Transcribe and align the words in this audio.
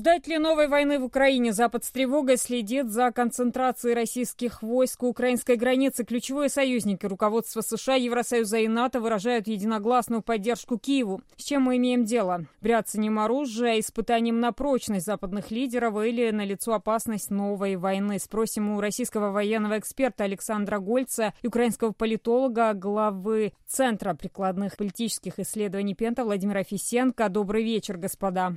Ждать 0.00 0.26
ли 0.28 0.38
новой 0.38 0.66
войны 0.66 0.98
в 0.98 1.04
Украине? 1.04 1.52
Запад 1.52 1.84
с 1.84 1.90
тревогой 1.90 2.38
следит 2.38 2.88
за 2.88 3.12
концентрацией 3.12 3.94
российских 3.94 4.62
войск 4.62 5.02
у 5.02 5.08
украинской 5.08 5.56
границы. 5.56 6.06
Ключевые 6.06 6.48
союзники 6.48 7.04
руководства 7.04 7.60
США, 7.60 7.96
Евросоюза 7.96 8.60
и 8.60 8.66
НАТО 8.66 9.00
выражают 9.00 9.46
единогласную 9.46 10.22
поддержку 10.22 10.78
Киеву. 10.78 11.20
С 11.36 11.44
чем 11.44 11.64
мы 11.64 11.76
имеем 11.76 12.06
дело? 12.06 12.46
Бряцанием 12.62 13.18
оружия, 13.18 13.78
испытанием 13.78 14.40
на 14.40 14.52
прочность 14.52 15.04
западных 15.04 15.50
лидеров 15.50 16.02
или 16.02 16.30
налицо 16.30 16.72
опасность 16.72 17.30
новой 17.30 17.76
войны? 17.76 18.18
Спросим 18.18 18.70
у 18.70 18.80
российского 18.80 19.32
военного 19.32 19.78
эксперта 19.78 20.24
Александра 20.24 20.78
Гольца 20.78 21.34
и 21.42 21.46
украинского 21.46 21.92
политолога, 21.92 22.72
главы 22.72 23.52
Центра 23.66 24.14
прикладных 24.14 24.78
политических 24.78 25.38
исследований 25.38 25.94
Пента 25.94 26.24
Владимира 26.24 26.62
Фисенко. 26.64 27.28
Добрый 27.28 27.62
вечер, 27.64 27.98
господа. 27.98 28.54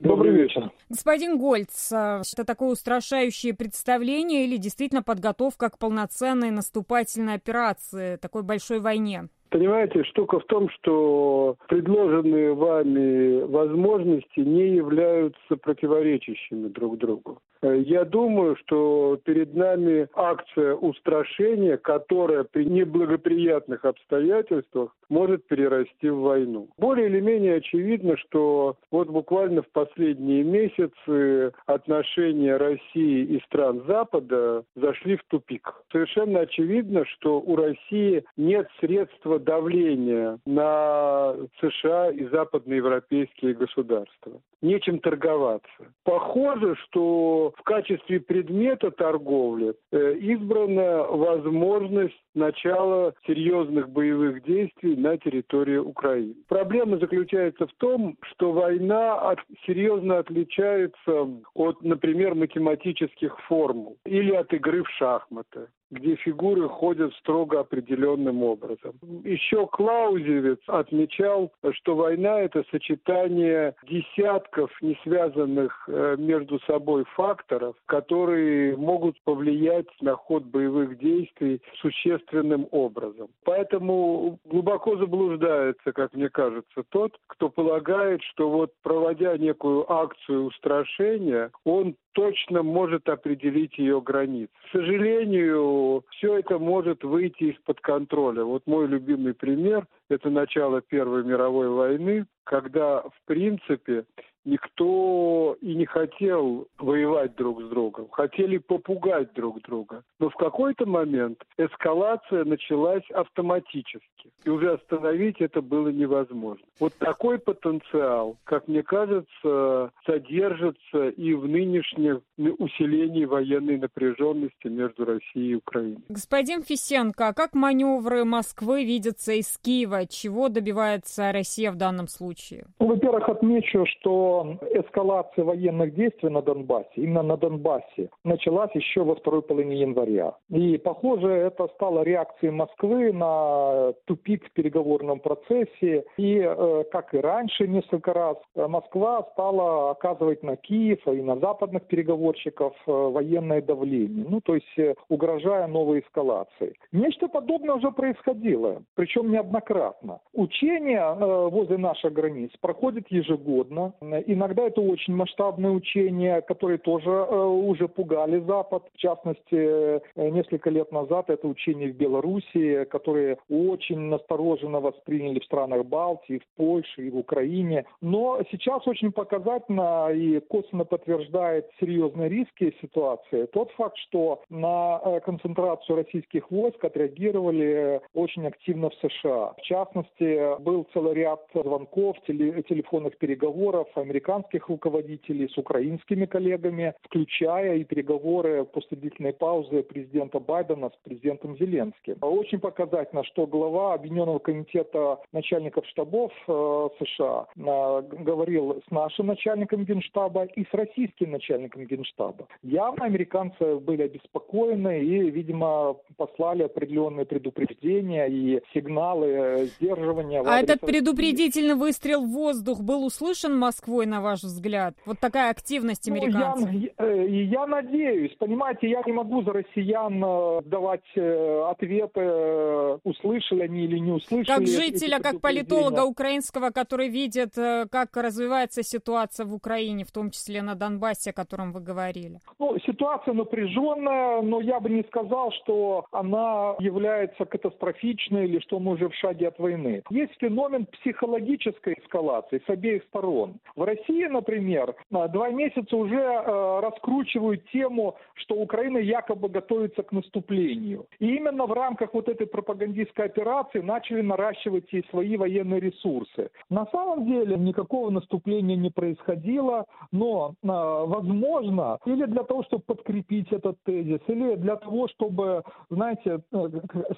Добрый 0.00 0.32
вечер. 0.32 0.72
Господин 0.88 1.38
Гольц, 1.38 1.92
э, 1.92 2.22
это 2.32 2.44
такое 2.46 2.70
устрашающее 2.70 3.52
представление 3.52 4.46
или 4.46 4.56
действительно 4.56 5.02
подготовка 5.02 5.68
к 5.68 5.76
полноценной 5.76 6.50
наступательной 6.50 7.34
операции, 7.34 8.16
такой 8.16 8.42
большой 8.42 8.80
войне? 8.80 9.28
Понимаете, 9.50 10.04
штука 10.04 10.38
в 10.38 10.44
том, 10.44 10.68
что 10.70 11.56
предложенные 11.68 12.54
вами 12.54 13.42
возможности 13.42 14.40
не 14.40 14.68
являются 14.76 15.56
противоречащими 15.56 16.68
друг 16.68 16.98
другу. 16.98 17.40
Я 17.62 18.04
думаю, 18.04 18.56
что 18.56 19.18
перед 19.24 19.54
нами 19.54 20.08
акция 20.14 20.74
устрашения, 20.74 21.76
которая 21.76 22.44
при 22.44 22.64
неблагоприятных 22.64 23.84
обстоятельствах 23.84 24.96
может 25.10 25.46
перерасти 25.46 26.08
в 26.08 26.20
войну. 26.20 26.68
Более 26.78 27.08
или 27.08 27.20
менее 27.20 27.56
очевидно, 27.56 28.16
что 28.16 28.76
вот 28.90 29.08
буквально 29.08 29.62
в 29.62 29.68
последние 29.72 30.42
месяцы 30.42 31.52
отношения 31.66 32.56
России 32.56 33.24
и 33.24 33.42
стран 33.44 33.82
Запада 33.86 34.64
зашли 34.76 35.16
в 35.16 35.24
тупик. 35.24 35.74
Совершенно 35.92 36.40
очевидно, 36.40 37.04
что 37.04 37.40
у 37.40 37.56
России 37.56 38.24
нет 38.38 38.68
средства 38.80 39.38
давления 39.40 40.38
на 40.46 41.34
США 41.60 42.10
и 42.10 42.24
западноевропейские 42.26 43.54
государства. 43.54 44.40
Нечем 44.62 44.98
торговаться. 44.98 45.68
Похоже, 46.04 46.76
что 46.84 47.54
в 47.56 47.62
качестве 47.62 48.20
предмета 48.20 48.90
торговли 48.90 49.74
э, 49.90 50.14
избрана 50.18 51.04
возможность 51.04 52.22
начала 52.34 53.14
серьезных 53.26 53.88
боевых 53.88 54.42
действий 54.44 54.96
на 54.96 55.16
территории 55.16 55.78
Украины. 55.78 56.34
Проблема 56.48 56.98
заключается 56.98 57.66
в 57.66 57.72
том, 57.78 58.16
что 58.22 58.52
война 58.52 59.14
от, 59.30 59.38
серьезно 59.66 60.18
отличается 60.18 61.28
от, 61.54 61.82
например, 61.82 62.34
математических 62.34 63.38
формул 63.48 63.96
или 64.04 64.32
от 64.32 64.52
игры 64.52 64.82
в 64.82 64.90
шахматы 64.90 65.68
где 65.90 66.16
фигуры 66.16 66.68
ходят 66.68 67.12
строго 67.14 67.60
определенным 67.60 68.42
образом. 68.42 68.92
Еще 69.24 69.66
Клаузевиц 69.66 70.60
отмечал, 70.66 71.52
что 71.72 71.96
война– 71.96 72.40
это 72.40 72.64
сочетание 72.70 73.74
десятков 73.88 74.70
не 74.80 74.98
связанных 75.02 75.84
э, 75.88 76.16
между 76.18 76.60
собой 76.60 77.04
факторов, 77.16 77.76
которые 77.86 78.76
могут 78.76 79.20
повлиять 79.24 79.88
на 80.00 80.14
ход 80.14 80.44
боевых 80.44 80.98
действий 80.98 81.60
существенным 81.80 82.68
образом. 82.70 83.28
Поэтому 83.44 84.38
глубоко 84.44 84.96
заблуждается, 84.96 85.92
как 85.92 86.14
мне 86.14 86.28
кажется, 86.28 86.82
тот, 86.90 87.16
кто 87.26 87.48
полагает, 87.48 88.22
что 88.22 88.48
вот 88.50 88.72
проводя 88.82 89.36
некую 89.36 89.90
акцию 89.90 90.44
устрашения, 90.44 91.50
он 91.64 91.96
точно 92.12 92.62
может 92.62 93.08
определить 93.08 93.78
ее 93.78 94.00
границы. 94.00 94.50
К 94.68 94.72
сожалению, 94.72 96.04
все 96.10 96.38
это 96.38 96.58
может 96.58 97.04
выйти 97.04 97.44
из-под 97.44 97.80
контроля. 97.80 98.44
Вот 98.44 98.66
мой 98.66 98.86
любимый 98.86 99.34
пример– 99.34 99.86
это 100.08 100.30
начало 100.30 100.80
Первой 100.80 101.24
мировой 101.24 101.68
войны, 101.68 102.26
когда, 102.44 103.02
в 103.02 103.14
принципе, 103.26 104.04
никто 104.44 105.56
и 105.60 105.74
не 105.74 105.86
хотел 105.86 106.66
воевать 106.78 107.36
друг 107.36 107.62
с 107.62 107.68
другом, 107.68 108.08
хотели 108.10 108.58
попугать 108.58 109.32
друг 109.34 109.62
друга. 109.62 110.02
Но 110.18 110.30
в 110.30 110.34
какой-то 110.34 110.86
момент 110.86 111.42
эскалация 111.56 112.44
началась 112.44 113.08
автоматически, 113.10 114.32
и 114.44 114.50
уже 114.50 114.74
остановить 114.74 115.40
это 115.40 115.60
было 115.60 115.88
невозможно. 115.88 116.64
Вот 116.78 116.94
такой 116.94 117.38
потенциал, 117.38 118.36
как 118.44 118.68
мне 118.68 118.82
кажется, 118.82 119.90
содержится 120.06 121.08
и 121.08 121.34
в 121.34 121.46
нынешнем 121.46 122.22
усилении 122.36 123.24
военной 123.24 123.78
напряженности 123.78 124.68
между 124.68 125.04
Россией 125.04 125.52
и 125.52 125.54
Украиной. 125.56 126.02
Господин 126.08 126.62
Фисенко, 126.62 127.28
а 127.28 127.34
как 127.34 127.54
маневры 127.54 128.24
Москвы 128.24 128.84
видятся 128.84 129.32
из 129.32 129.58
Киева? 129.58 130.06
Чего 130.06 130.48
добивается 130.48 131.32
Россия 131.32 131.70
в 131.70 131.76
данном 131.76 132.08
случае? 132.08 132.66
Ну, 132.78 132.86
во-первых, 132.88 133.28
отмечу, 133.28 133.84
что 133.86 134.29
эскалация 134.72 135.44
военных 135.44 135.94
действий 135.94 136.30
на 136.30 136.42
Донбассе, 136.42 136.88
именно 136.94 137.22
на 137.22 137.36
Донбассе, 137.36 138.10
началась 138.24 138.74
еще 138.74 139.02
во 139.04 139.14
второй 139.14 139.42
половине 139.42 139.80
января. 139.80 140.34
И, 140.50 140.78
похоже, 140.78 141.28
это 141.28 141.68
стало 141.74 142.02
реакцией 142.02 142.52
Москвы 142.52 143.12
на 143.12 143.92
тупик 144.06 144.46
в 144.46 144.52
переговорном 144.52 145.20
процессе. 145.20 146.04
И, 146.16 146.38
э, 146.38 146.84
как 146.90 147.14
и 147.14 147.18
раньше 147.18 147.68
несколько 147.68 148.12
раз, 148.12 148.36
Москва 148.54 149.26
стала 149.32 149.90
оказывать 149.90 150.42
на 150.42 150.56
Киев 150.56 151.06
и 151.06 151.22
на 151.22 151.36
западных 151.36 151.86
переговорщиков 151.86 152.74
э, 152.86 152.90
военное 152.90 153.62
давление, 153.62 154.26
ну, 154.28 154.40
то 154.40 154.54
есть 154.54 154.78
э, 154.78 154.94
угрожая 155.08 155.66
новой 155.66 156.00
эскалацией. 156.00 156.74
Нечто 156.92 157.28
подобное 157.28 157.74
уже 157.74 157.90
происходило, 157.90 158.82
причем 158.94 159.30
неоднократно. 159.30 160.20
Учения 160.32 161.14
возле 161.48 161.78
наших 161.78 162.12
границ 162.12 162.50
проходят 162.60 163.04
ежегодно. 163.08 163.92
Иногда 164.26 164.64
это 164.64 164.80
очень 164.80 165.14
масштабные 165.14 165.72
учения, 165.72 166.40
которые 166.40 166.78
тоже 166.78 167.10
э, 167.10 167.44
уже 167.44 167.88
пугали 167.88 168.40
Запад. 168.40 168.84
В 168.94 168.98
частности, 168.98 169.40
э, 169.52 170.00
несколько 170.16 170.70
лет 170.70 170.90
назад 170.92 171.30
это 171.30 171.46
учения 171.46 171.88
в 171.88 171.96
Белоруссии, 171.96 172.84
которые 172.84 173.38
очень 173.48 174.00
настороженно 174.00 174.80
восприняли 174.80 175.40
в 175.40 175.44
странах 175.44 175.84
Балтии, 175.84 176.38
в 176.38 176.56
Польше 176.56 177.06
и 177.06 177.10
в 177.10 177.18
Украине. 177.18 177.84
Но 178.00 178.40
сейчас 178.50 178.86
очень 178.86 179.12
показательно 179.12 180.10
и 180.10 180.40
косвенно 180.40 180.84
подтверждает 180.84 181.66
серьезные 181.78 182.28
риски 182.28 182.74
ситуации 182.80 183.46
тот 183.52 183.70
факт, 183.72 183.96
что 183.98 184.42
на 184.48 185.00
э, 185.04 185.20
концентрацию 185.20 185.96
российских 185.96 186.50
войск 186.50 186.84
отреагировали 186.84 188.00
очень 188.14 188.46
активно 188.46 188.90
в 188.90 188.94
США. 188.94 189.54
В 189.56 189.62
частности, 189.62 190.60
был 190.60 190.86
целый 190.92 191.14
ряд 191.14 191.46
звонков, 191.54 192.16
телефонных 192.26 193.18
переговоров 193.18 193.88
американских 194.10 194.68
руководителей 194.68 195.48
с 195.48 195.56
украинскими 195.56 196.26
коллегами, 196.26 196.94
включая 197.02 197.76
и 197.76 197.84
переговоры 197.84 198.64
после 198.64 198.98
длительной 198.98 199.32
паузы 199.32 199.82
президента 199.82 200.40
Байдена 200.40 200.90
с 200.90 201.08
президентом 201.08 201.56
Зеленским. 201.56 202.16
Очень 202.20 202.58
показательно, 202.58 203.22
что 203.24 203.46
глава 203.46 203.94
Объединенного 203.94 204.40
комитета 204.40 205.18
начальников 205.32 205.86
штабов 205.86 206.32
э, 206.48 206.88
США 206.98 207.46
э, 207.56 208.02
говорил 208.24 208.82
с 208.86 208.90
нашим 208.90 209.28
начальником 209.28 209.84
генштаба 209.84 210.44
и 210.44 210.64
с 210.64 210.74
российским 210.74 211.30
начальником 211.30 211.84
генштаба. 211.86 212.48
Явно 212.62 213.04
американцы 213.04 213.76
были 213.76 214.02
обеспокоены 214.02 215.04
и, 215.04 215.30
видимо, 215.30 215.96
послали 216.16 216.64
определенные 216.64 217.26
предупреждения 217.26 218.26
и 218.26 218.60
сигналы 218.74 219.70
сдерживания. 219.76 220.42
А 220.44 220.60
этот 220.60 220.80
предупредительный 220.80 221.76
выстрел 221.76 222.24
в 222.24 222.32
воздух 222.32 222.80
был 222.80 223.04
услышан 223.04 223.56
Москвой? 223.56 223.99
Какой, 224.00 224.06
на 224.06 224.20
ваш 224.20 224.42
взгляд? 224.42 224.94
Вот 225.06 225.18
такая 225.20 225.50
активность 225.50 226.08
американцев. 226.08 226.70
Ну, 226.72 226.78
я, 226.78 226.90
э, 226.98 227.26
я 227.28 227.66
надеюсь, 227.66 228.34
понимаете, 228.38 228.88
я 228.88 229.02
не 229.06 229.12
могу 229.12 229.42
за 229.42 229.52
россиян 229.52 230.22
э, 230.24 230.60
давать 230.64 231.04
э, 231.16 231.70
ответы, 231.70 232.98
услышали 233.04 233.62
они 233.62 233.84
или 233.84 233.98
не 233.98 234.12
услышали. 234.12 234.56
Как 234.58 234.66
жителя, 234.66 235.18
как 235.20 235.40
политолога 235.40 236.04
украинского, 236.04 236.70
который 236.70 237.08
видит, 237.08 237.54
как 237.54 238.16
развивается 238.16 238.82
ситуация 238.82 239.46
в 239.46 239.54
Украине, 239.54 240.04
в 240.04 240.12
том 240.12 240.30
числе 240.30 240.62
на 240.62 240.74
Донбассе, 240.74 241.30
о 241.30 241.32
котором 241.32 241.72
вы 241.72 241.80
говорили. 241.80 242.38
Ну, 242.58 242.78
ситуация 242.86 243.34
напряженная, 243.34 244.42
но 244.42 244.60
я 244.60 244.80
бы 244.80 244.90
не 244.90 245.02
сказал, 245.04 245.52
что 245.52 246.06
она 246.12 246.74
является 246.78 247.44
катастрофичной 247.44 248.46
или 248.46 248.60
что 248.60 248.78
мы 248.78 248.92
уже 248.92 249.08
в 249.08 249.14
шаге 249.14 249.48
от 249.48 249.58
войны. 249.58 250.02
Есть 250.10 250.32
феномен 250.40 250.86
психологической 250.86 251.94
эскалации 252.02 252.62
с 252.66 252.70
обеих 252.70 253.02
сторон. 253.04 253.60
В 253.76 253.82
России, 253.90 254.26
например, 254.26 254.94
два 255.10 255.50
месяца 255.50 255.96
уже 255.96 256.16
э, 256.16 256.80
раскручивают 256.80 257.64
тему, 257.72 258.16
что 258.34 258.54
Украина 258.54 258.98
якобы 258.98 259.48
готовится 259.48 260.02
к 260.02 260.12
наступлению. 260.12 261.06
И 261.18 261.36
именно 261.36 261.66
в 261.66 261.72
рамках 261.72 262.14
вот 262.14 262.28
этой 262.28 262.46
пропагандистской 262.46 263.26
операции 263.26 263.80
начали 263.80 264.20
наращивать 264.20 264.92
и 264.92 265.04
свои 265.10 265.36
военные 265.36 265.80
ресурсы. 265.80 266.50
На 266.70 266.86
самом 266.86 267.26
деле 267.26 267.56
никакого 267.56 268.10
наступления 268.10 268.76
не 268.76 268.90
происходило, 268.90 269.86
но, 270.12 270.54
э, 270.62 270.66
возможно, 270.66 271.98
или 272.06 272.26
для 272.26 272.42
того, 272.44 272.62
чтобы 272.64 272.82
подкрепить 272.86 273.52
этот 273.52 273.76
тезис, 273.84 274.20
или 274.28 274.56
для 274.56 274.76
того, 274.76 275.08
чтобы, 275.08 275.62
знаете, 275.90 276.40
э, 276.52 276.68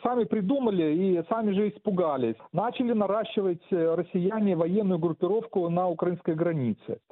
сами 0.02 0.24
придумали 0.24 0.94
и 0.94 1.22
сами 1.28 1.52
же 1.52 1.68
испугались, 1.68 2.36
начали 2.52 2.92
наращивать 2.92 3.62
россияне 3.70 4.56
военную 4.56 4.98
группировку 4.98 5.68
на 5.68 5.88
украинской 5.88 6.34
границе. 6.34 6.61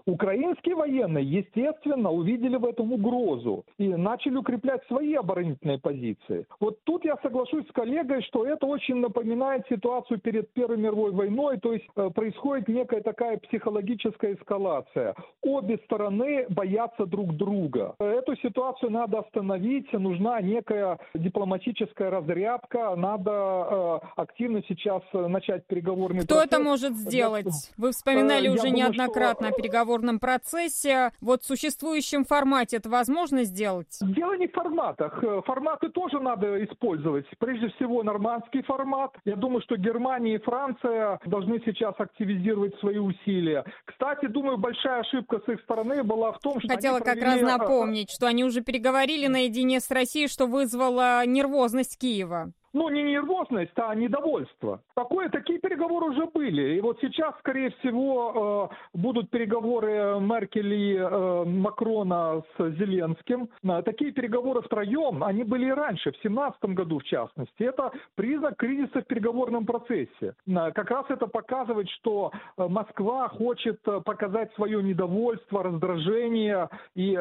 Украинские 0.07 0.75
военные, 0.75 1.25
естественно, 1.25 2.11
увидели 2.11 2.57
в 2.57 2.65
этом 2.65 2.93
угрозу 2.93 3.65
и 3.79 3.89
начали 3.89 4.37
укреплять 4.37 4.85
свои 4.87 5.15
оборонительные 5.15 5.79
позиции. 5.79 6.47
Вот 6.59 6.83
тут 6.85 7.05
я 7.05 7.17
соглашусь 7.23 7.67
с 7.69 7.73
коллегой, 7.73 8.23
что 8.23 8.47
это 8.47 8.67
очень 8.67 8.97
напоминает 8.97 9.65
ситуацию 9.69 10.19
перед 10.21 10.53
Первой 10.53 10.79
мировой 10.79 11.13
войной, 11.13 11.59
то 11.59 11.73
есть 11.73 11.85
э, 11.97 12.11
происходит 12.11 12.69
некая 12.69 13.03
такая 13.03 13.39
психологическая 13.39 14.35
эскалация. 14.35 15.15
Обе 15.43 15.79
стороны 15.85 16.47
боятся 16.49 17.07
друг 17.07 17.37
друга. 17.37 17.95
Эту 17.99 18.37
ситуацию 18.37 18.91
надо 18.91 19.21
остановить, 19.21 19.93
нужна 19.93 20.41
некая 20.41 20.99
дипломатическая 21.15 22.11
разрядка, 22.11 22.97
надо 22.97 23.31
э, 23.31 23.99
активно 24.17 24.63
сейчас 24.69 25.03
начать 25.13 25.67
переговорный 25.67 26.23
Кто 26.23 26.37
процесс. 26.37 26.53
это 26.53 26.63
может 26.63 26.97
сделать? 26.97 27.73
Вы 27.77 27.93
вспоминали 27.93 28.49
э, 28.49 28.51
уже 28.51 28.69
думаю, 28.69 28.77
неоднократно 28.77 29.40
о 29.49 29.53
переговорном 29.53 30.19
процессе. 30.19 31.13
Вот 31.21 31.43
в 31.43 31.47
существующем 31.47 32.25
формате 32.25 32.77
это 32.77 32.89
возможно 32.89 33.45
сделать? 33.45 33.99
Дело 34.01 34.37
не 34.37 34.47
в 34.47 34.53
форматах. 34.53 35.23
Э, 35.23 35.43
форматы 35.47 35.89
тоже 35.89 36.21
надо 36.21 36.65
использовать. 36.65 37.27
Прежде 37.39 37.69
всего, 37.71 38.03
нормандский 38.03 38.63
формат. 38.63 39.13
Я 39.25 39.37
думаю, 39.37 39.63
что 39.63 39.77
Германия 39.77 40.37
и 40.37 40.39
Франция 40.39 41.19
должны 41.25 41.61
сейчас 41.65 41.95
активизировать 41.99 42.79
свои 42.81 42.99
усилия. 42.99 43.65
Кстати, 43.85 44.27
думаю, 44.27 44.59
большая 44.59 45.01
ошибка 45.01 45.41
с 45.45 45.49
их 45.49 45.61
стороны 45.63 46.03
была 46.03 46.33
в 46.33 46.39
том, 46.39 46.61
что... 46.61 46.69
Хотела 46.69 46.99
провели... 46.99 47.21
как 47.21 47.29
раз 47.29 47.41
э, 47.41 47.45
напомнить, 47.45 48.11
что 48.11 48.27
они 48.27 48.45
уже 48.45 48.61
переговорили 48.63 49.27
наедине 49.27 49.81
с 49.81 49.91
Россией, 49.91 50.29
что 50.29 50.47
вызвало 50.47 51.25
нервозность 51.27 51.99
Киева 51.99 52.53
ну, 52.73 52.89
не 52.89 53.03
нервозность, 53.03 53.73
а 53.77 53.95
недовольство. 53.95 54.81
Такое, 54.95 55.29
такие 55.29 55.59
переговоры 55.59 56.11
уже 56.11 56.27
были. 56.27 56.77
И 56.77 56.81
вот 56.81 56.99
сейчас, 57.01 57.35
скорее 57.41 57.71
всего, 57.81 58.71
э, 58.71 58.99
будут 58.99 59.31
переговоры 59.31 60.21
Меркель 60.21 60.73
и 60.73 60.97
э, 60.97 61.45
Макрона 61.45 62.43
с 62.57 62.71
Зеленским. 62.79 63.49
Э, 63.65 63.83
такие 63.83 64.13
переговоры 64.13 64.63
втроем, 64.63 65.25
они 65.25 65.45
были 65.45 65.67
и 65.67 65.73
раньше, 65.73 66.11
в 66.11 66.21
2017 66.23 66.65
году 66.77 66.99
в 67.01 67.05
частности. 67.05 67.63
Это 67.63 67.91
признак 68.15 68.57
кризиса 68.57 69.01
в 69.01 69.07
переговорном 69.07 69.67
процессе. 69.67 70.35
Как 70.47 70.91
раз 70.91 71.07
это 71.09 71.27
показывает, 71.27 71.89
что 71.91 72.33
Москва 72.57 73.29
хочет 73.29 73.81
показать 74.05 74.53
свое 74.55 74.83
недовольство, 74.83 75.63
раздражение 75.63 76.69
и 76.95 77.15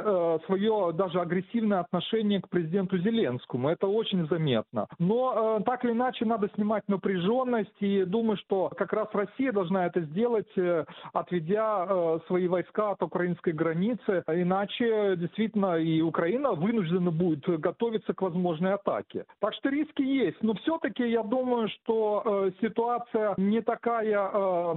свое 0.46 0.92
даже 0.94 1.20
агрессивное 1.22 1.80
отношение 1.80 2.42
к 2.42 2.50
президенту 2.50 2.98
Зеленскому. 2.98 3.70
Это 3.70 3.88
очень 3.88 4.28
заметно. 4.28 4.88
Но 5.00 5.39
Э, 5.40 5.60
так 5.66 5.86
или 5.86 5.92
иначе 5.92 6.26
надо 6.26 6.50
снимать 6.56 6.84
напряженность, 6.88 7.76
и 7.80 8.04
думаю, 8.04 8.38
что 8.38 8.70
как 8.78 8.92
раз 8.94 9.08
Россия 9.14 9.52
должна 9.52 9.86
это 9.86 10.02
сделать, 10.02 10.50
э, 10.58 10.86
отведя 11.14 11.86
э, 11.88 12.20
свои 12.28 12.48
войска 12.48 12.92
от 12.92 13.04
украинской 13.04 13.54
границы, 13.54 14.24
иначе 14.28 15.16
действительно 15.18 15.78
и 15.78 16.02
Украина 16.02 16.52
вынуждена 16.52 17.12
будет 17.12 17.44
готовиться 17.60 18.14
к 18.14 18.22
возможной 18.22 18.74
атаке. 18.74 19.26
Так 19.40 19.54
что 19.54 19.70
риски 19.70 20.02
есть, 20.02 20.42
но 20.42 20.54
все-таки 20.56 21.08
я 21.08 21.24
думаю, 21.24 21.70
что 21.70 22.52
ситуация 22.62 23.34
не 23.38 23.62
такая 23.62 24.30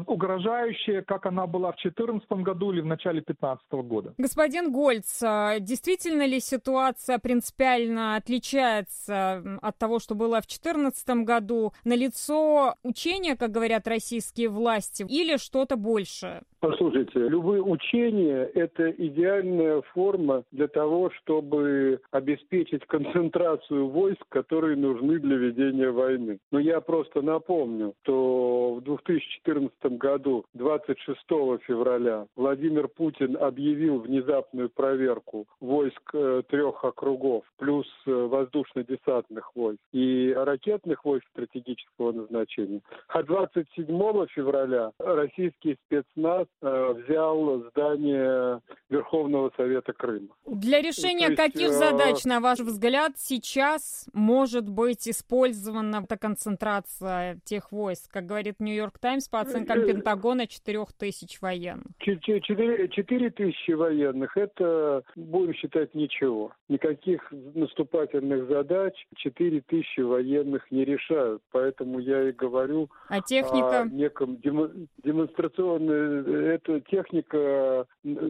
угрожающая, 0.06 1.03
как 1.03 1.26
она 1.26 1.47
была 1.47 1.73
в 1.73 1.82
2014 1.82 2.31
году 2.44 2.73
или 2.73 2.81
в 2.81 2.87
начале 2.87 3.23
2015 3.26 3.73
года. 3.88 4.14
Господин 4.19 4.73
Гольц, 4.73 5.23
а 5.23 5.59
действительно 5.59 6.26
ли 6.26 6.41
ситуация 6.41 7.19
принципиально 7.19 8.17
отличается 8.17 9.59
от 9.61 9.79
того, 9.79 9.99
что 9.99 10.14
было 10.14 10.41
в 10.41 10.47
2014 10.58 11.25
году, 11.25 11.72
на 11.84 11.94
лицо 11.94 12.76
учения, 12.82 13.37
как 13.37 13.50
говорят 13.50 13.87
российские 13.87 14.49
власти, 14.49 15.04
или 15.08 15.37
что-то 15.37 15.76
большее? 15.76 16.43
Послушайте, 16.62 17.19
любые 17.19 17.61
учения– 17.61 18.49
это 18.55 18.88
идеальная 18.93 19.82
форма 19.93 20.44
для 20.53 20.69
того, 20.69 21.11
чтобы 21.11 22.00
обеспечить 22.12 22.87
концентрацию 22.87 23.88
войск, 23.88 24.23
которые 24.29 24.76
нужны 24.76 25.19
для 25.19 25.38
ведения 25.38 25.91
войны. 25.91 26.38
Но 26.53 26.61
я 26.61 26.81
просто 26.81 27.20
напомню, 27.20 27.94
что 28.05 28.75
в 28.75 28.82
2014 28.82 29.99
году, 29.99 30.44
26 30.55 31.19
февраля, 31.67 32.26
Владимир 32.37 32.87
Путин 32.87 33.37
объявил 33.38 33.99
внезапную 33.99 34.70
проверку 34.70 35.49
войск 35.59 36.14
э, 36.14 36.43
трех 36.49 36.85
округов, 36.85 37.43
плюс 37.59 37.88
э, 38.06 38.12
воздушно-десантных 38.12 39.50
войск 39.56 39.81
и 39.91 40.32
ракетных 40.32 41.05
войск 41.05 41.26
стратегического 41.31 42.12
назначения. 42.12 42.82
А 43.09 43.25
27 43.25 43.87
февраля 44.29 44.93
российский 45.00 45.76
спецназ 45.87 46.47
взял 46.60 47.62
здание 47.70 48.60
Верховного 48.88 49.50
Совета 49.56 49.93
Крыма. 49.93 50.28
Для 50.46 50.81
решения 50.81 51.28
есть, 51.28 51.37
каких 51.37 51.70
э... 51.70 51.72
задач, 51.72 52.25
на 52.25 52.40
ваш 52.40 52.60
взгляд, 52.60 53.12
сейчас 53.16 54.08
может 54.12 54.69
быть 54.69 55.08
использована 55.08 56.02
эта 56.04 56.16
концентрация 56.16 57.38
тех 57.44 57.72
войск? 57.72 58.12
Как 58.12 58.26
говорит 58.26 58.60
Нью-Йорк 58.60 58.99
Таймс, 58.99 59.28
по 59.28 59.40
оценкам 59.40 59.81
э, 59.81 59.87
Пентагона, 59.87 60.46
4 60.46 60.84
тысяч 60.99 61.40
военных. 61.40 61.87
4 61.99 63.31
тысячи 63.31 63.70
военных, 63.72 64.37
это, 64.37 65.02
будем 65.16 65.54
считать, 65.54 65.94
ничего. 65.94 66.52
Никаких 66.69 67.32
наступательных 67.54 68.49
задач 68.49 68.94
4 69.16 69.60
тысячи 69.62 70.00
военных 70.00 70.70
не 70.70 70.84
решают. 70.84 71.43
Поэтому 71.50 71.99
я 71.99 72.28
и 72.28 72.32
говорю 72.32 72.90
а 73.08 73.20
техника? 73.20 73.82
о 73.82 73.88
неком 73.88 74.37
демонстрационном 74.37 76.41
эта 76.42 76.80
техника 76.80 77.86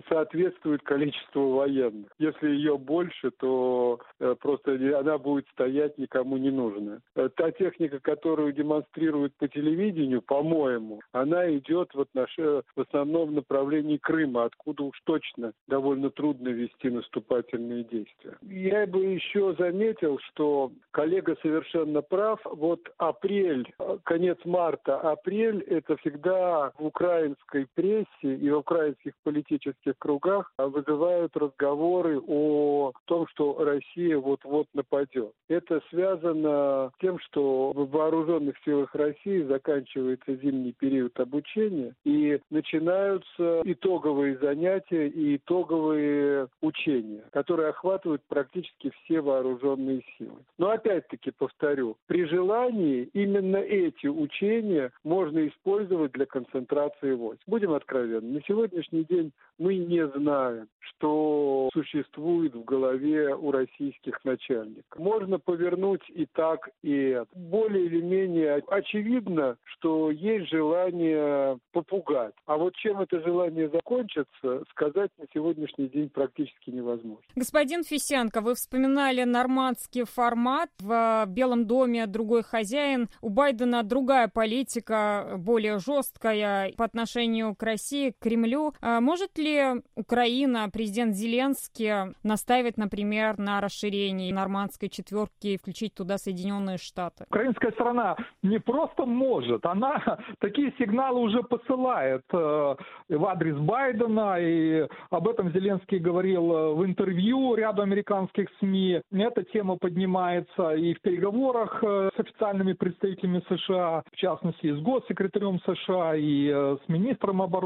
соответствует 0.09 0.83
количеству 0.83 1.53
военных. 1.55 2.11
Если 2.19 2.49
ее 2.49 2.79
больше, 2.79 3.31
то 3.31 4.01
э, 4.21 4.35
просто 4.41 4.73
она 4.99 5.19
будет 5.19 5.47
стоять 5.49 5.99
никому 5.99 6.37
не 6.37 6.51
нужная. 6.51 7.01
Э, 7.15 7.29
та 7.35 7.51
техника, 7.53 8.01
которую 8.01 8.53
демонстрируют 8.53 9.35
по 9.37 9.49
телевидению, 9.49 10.23
по-моему, 10.23 11.01
она 11.13 11.51
идет 11.57 11.95
в, 11.95 12.01
отнош... 12.01 12.37
в 12.37 12.81
основном 12.81 13.35
направлении 13.35 13.97
Крыма, 13.97 14.45
откуда 14.45 14.85
уж 14.85 15.01
точно 15.05 15.53
довольно 15.69 16.11
трудно 16.11 16.49
вести 16.49 16.91
наступательные 16.91 17.85
действия. 17.85 18.37
Я 18.43 18.87
бы 18.87 19.05
еще 19.05 19.55
заметил, 19.59 20.19
что 20.31 20.73
коллега 20.91 21.37
совершенно 21.43 22.03
прав. 22.03 22.41
Вот 22.45 22.81
апрель, 22.99 23.73
э, 23.79 23.99
конец 24.05 24.39
марта, 24.45 24.99
апрель– 25.01 25.61
это 25.69 25.97
всегда 25.99 26.73
в 26.79 26.87
украинской 26.87 27.67
прессе 27.75 28.02
прессе 28.03 28.37
и 28.37 28.51
в 28.51 28.59
украинских 28.59 29.13
политических 29.25 29.95
кругах 29.99 30.53
вызывают 30.59 31.37
разговоры 31.37 32.21
о 32.21 32.93
том, 33.07 33.27
что 33.29 33.65
Россия 33.65 34.19
вот-вот 34.19 34.67
нападет. 34.75 35.33
Это 35.49 35.81
связано 35.91 36.91
с 36.95 37.01
тем, 37.01 37.19
что 37.21 37.73
в 37.73 37.91
вооруженных 37.91 38.57
силах 38.65 38.95
России 38.95 39.43
заканчивается 39.43 40.35
зимний 40.37 40.73
период 40.73 41.19
обучения 41.19 41.95
и 42.05 42.41
начинаются 42.51 43.63
итоговые 43.65 44.39
занятия 44.39 45.09
и 45.09 45.37
итоговые 45.37 46.49
учения, 46.61 47.25
которые 47.33 47.71
охватывают 47.71 48.23
практически 48.29 48.91
все 49.05 49.21
вооруженные 49.21 50.03
силы. 50.19 50.39
Но 50.59 50.71
опять-таки 50.71 51.31
повторю, 51.31 51.97
при 52.07 52.25
желании 52.25 53.09
именно 53.13 53.57
эти 53.57 54.07
учения 54.07 54.93
можно 55.05 55.47
использовать 55.49 56.13
для 56.13 56.27
концентрации 56.27 57.13
войск. 57.13 57.43
Будем 57.47 57.73
откровенны 57.73 57.92
откровенно. 57.93 58.33
На 58.33 58.41
сегодняшний 58.47 59.05
день 59.05 59.33
мы 59.59 59.77
не 59.77 60.07
знаем, 60.09 60.69
что 60.81 61.69
существует 61.73 62.55
в 62.55 62.65
голове 62.65 63.35
у 63.35 63.51
российских 63.51 64.25
начальников. 64.25 64.99
Можно 64.99 65.39
повернуть 65.39 66.03
и 66.09 66.27
так, 66.27 66.69
и 66.83 66.93
это. 66.93 67.29
Более 67.35 67.87
или 67.87 68.01
менее 68.01 68.63
очевидно, 68.69 69.57
что 69.65 70.11
есть 70.11 70.51
желание 70.51 71.59
попугать. 71.73 72.35
А 72.47 72.57
вот 72.57 72.75
чем 72.77 73.01
это 73.01 73.21
желание 73.23 73.69
закончится, 73.69 74.65
сказать 74.71 75.11
на 75.19 75.27
сегодняшний 75.33 75.89
день 75.89 76.09
практически 76.09 76.71
невозможно. 76.71 77.23
Господин 77.37 77.85
Фисенко, 77.85 78.41
вы 78.41 78.55
вспоминали 78.55 79.25
нормандский 79.25 80.05
формат. 80.05 80.71
В 80.81 81.27
Белом 81.29 81.67
доме 81.67 82.07
другой 82.07 82.43
хозяин. 82.43 83.09
У 83.21 83.29
Байдена 83.29 83.83
другая 83.83 84.29
политика, 84.29 85.35
более 85.39 85.79
жесткая 85.79 86.73
по 86.73 86.85
отношению 86.85 87.55
к 87.55 87.63
России, 87.63 87.82
к 87.91 88.23
Кремлю. 88.23 88.73
А 88.81 89.01
может 89.01 89.39
ли 89.39 89.83
Украина, 89.97 90.69
президент 90.73 91.15
Зеленский, 91.15 92.15
настаивать, 92.23 92.77
например, 92.77 93.39
на 93.39 93.61
расширении 93.61 94.33
нормандской 94.33 94.89
четверки 94.89 95.49
и 95.49 95.59
включить 95.59 95.95
туда 95.95 96.19
Соединенные 96.19 96.79
Штаты? 96.79 97.25
Украинская 97.29 97.73
сторона 97.73 98.17
не 98.43 98.59
просто 98.59 99.05
может, 99.07 99.67
она 99.67 100.19
такие 100.39 100.73
сигналы 100.79 101.21
уже 101.21 101.43
посылает 101.43 102.23
э, 102.33 102.75
в 103.09 103.27
адрес 103.27 103.57
Байдена, 103.59 104.37
и 104.41 104.87
об 105.11 105.29
этом 105.29 105.53
Зеленский 105.53 105.99
говорил 105.99 106.53
э, 106.53 106.75
в 106.75 106.85
интервью 106.85 107.55
ряду 107.55 107.83
американских 107.83 108.49
СМИ. 108.61 109.01
Эта 109.13 109.45
тема 109.45 109.77
поднимается 109.77 110.75
и 110.75 110.95
в 110.95 111.01
переговорах 111.01 111.83
э, 111.83 112.11
с 112.17 112.21
официальными 112.21 112.73
представителями 112.75 113.43
США, 113.49 114.03
в 114.13 114.17
частности, 114.17 114.73
с 114.73 114.81
госсекретарем 114.81 115.61
США, 115.61 116.15
и 116.17 116.49
с 116.49 116.89
министром 116.89 117.43
обороны. 117.43 117.62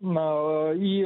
И 0.00 1.04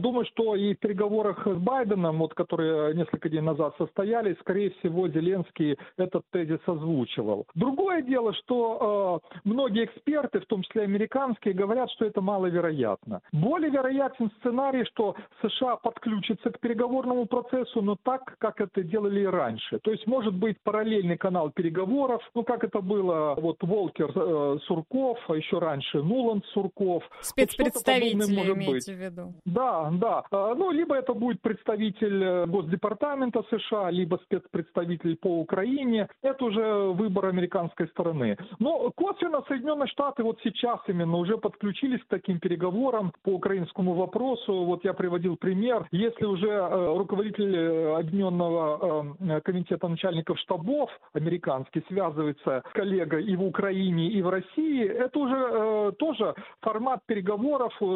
думаю, 0.00 0.26
что 0.26 0.54
и 0.54 0.74
в 0.74 0.78
переговорах 0.78 1.46
с 1.46 1.56
Байденом, 1.56 2.18
вот, 2.18 2.34
которые 2.34 2.94
несколько 2.94 3.28
дней 3.28 3.40
назад 3.40 3.74
состоялись, 3.78 4.36
скорее 4.40 4.70
всего, 4.78 5.08
Зеленский 5.08 5.78
этот 5.96 6.22
тезис 6.30 6.60
озвучивал. 6.66 7.46
Другое 7.54 8.02
дело, 8.02 8.32
что 8.34 9.22
э, 9.34 9.38
многие 9.44 9.84
эксперты, 9.84 10.40
в 10.40 10.46
том 10.46 10.62
числе 10.62 10.82
американские, 10.82 11.54
говорят, 11.54 11.90
что 11.92 12.04
это 12.04 12.20
маловероятно. 12.20 13.20
Более 13.32 13.70
вероятен 13.70 14.30
сценарий, 14.38 14.84
что 14.84 15.14
США 15.42 15.76
подключится 15.76 16.50
к 16.50 16.60
переговорному 16.60 17.26
процессу, 17.26 17.82
но 17.82 17.96
так, 18.02 18.36
как 18.38 18.60
это 18.60 18.82
делали 18.82 19.20
и 19.20 19.26
раньше. 19.26 19.78
То 19.80 19.90
есть 19.90 20.06
может 20.06 20.34
быть 20.34 20.56
параллельный 20.62 21.16
канал 21.16 21.50
переговоров, 21.50 22.22
ну 22.34 22.42
как 22.42 22.64
это 22.64 22.80
было, 22.80 23.34
вот 23.36 23.56
Волкер 23.62 24.10
э, 24.14 24.58
Сурков, 24.66 25.18
а 25.28 25.34
еще 25.34 25.58
раньше 25.58 26.02
Нуланд 26.02 26.44
Сурков. 26.46 27.02
Спецпредставители 27.36 28.46
вот 28.48 28.56
имеете 28.56 28.94
в 28.94 28.98
виду? 28.98 29.34
Да, 29.44 29.90
да. 29.92 30.24
Э, 30.30 30.54
ну, 30.56 30.70
либо 30.70 30.94
это 30.96 31.12
будет 31.12 31.42
представитель 31.42 32.24
э, 32.24 32.46
Госдепартамента 32.46 33.42
США, 33.50 33.90
либо 33.90 34.18
спецпредставитель 34.24 35.16
по 35.16 35.40
Украине. 35.40 36.08
Это 36.22 36.44
уже 36.46 36.62
выбор 36.92 37.26
американской 37.26 37.88
стороны. 37.88 38.38
Но 38.58 38.90
косвенно 38.92 39.42
Соединенные 39.48 39.86
Штаты 39.88 40.22
вот 40.22 40.38
сейчас 40.42 40.80
именно 40.88 41.18
уже 41.18 41.36
подключились 41.36 42.00
к 42.04 42.08
таким 42.08 42.40
переговорам 42.40 43.12
по 43.22 43.34
украинскому 43.34 43.92
вопросу. 43.92 44.64
Вот 44.64 44.84
я 44.84 44.94
приводил 44.94 45.36
пример. 45.36 45.86
Если 45.90 46.24
уже 46.24 46.48
э, 46.48 46.96
руководитель 46.96 47.54
э, 47.54 47.96
Объединенного 47.96 49.16
комитета 49.44 49.88
начальников 49.88 50.38
штабов 50.38 50.90
американский 51.12 51.84
связывается 51.88 52.62
с 52.68 52.72
коллегой 52.72 53.24
и 53.24 53.36
в 53.36 53.42
Украине, 53.42 54.08
и 54.08 54.22
в 54.22 54.28
России, 54.28 54.86
это 54.86 55.18
уже 55.18 55.92
тоже 55.98 56.34
формат 56.60 57.00
переговоров 57.06 57.25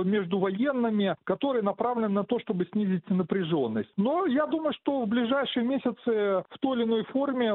между 0.04 0.38
военными, 0.38 1.16
который 1.24 1.62
направлен 1.62 2.12
на 2.14 2.24
то, 2.24 2.38
чтобы 2.40 2.66
снизить 2.72 3.08
напряженность. 3.08 3.90
Но 3.96 4.26
я 4.26 4.46
думаю, 4.46 4.72
что 4.74 5.02
в 5.02 5.08
ближайшие 5.08 5.64
месяцы 5.64 6.00
в 6.06 6.58
той 6.60 6.78
или 6.78 6.84
иной 6.84 7.04
форме 7.04 7.50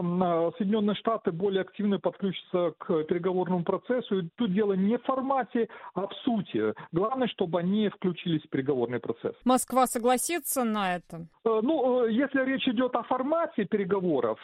Соединенные 0.58 0.96
Штаты 0.96 1.32
более 1.32 1.62
активно 1.62 2.00
подключатся 2.00 2.74
к 2.78 3.04
переговорному 3.04 3.64
процессу. 3.64 4.20
И 4.20 4.30
тут 4.36 4.54
дело 4.54 4.74
не 4.74 4.98
в 4.98 5.04
формате, 5.04 5.68
а 5.94 6.08
в 6.08 6.14
сути. 6.24 6.74
Главное, 6.92 7.28
чтобы 7.28 7.60
они 7.60 7.90
включились 7.90 8.44
в 8.44 8.50
переговорный 8.50 9.00
процесс. 9.00 9.34
Москва 9.44 9.88
согласится 9.88 10.64
на 10.64 10.96
это? 10.96 11.28
Э, 11.46 11.60
ну, 11.62 12.06
э, 12.06 12.12
если 12.12 12.44
речь 12.46 12.68
идет 12.68 12.96
о 12.96 13.04
формате 13.04 13.66
переговоров, 13.66 14.40